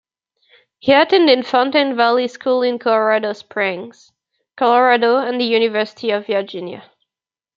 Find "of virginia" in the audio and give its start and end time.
6.09-6.89